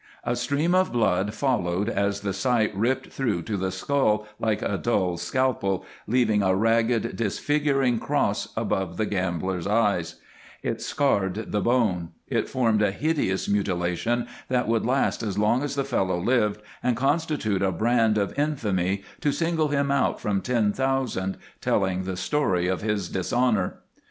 [0.23, 4.79] A stream of blood followed as the sight ripped through to the skull like a
[4.79, 10.15] dull scalpel, leaving a ragged disfiguring cross above the gambler's eyes;
[10.63, 15.75] it scarred the bone; it formed a hideous mutilation that would last as long as
[15.75, 20.73] the fellow lived, and constitute a brand of infamy to single him out from ten
[20.73, 23.81] thousand, telling the story of his dishonor.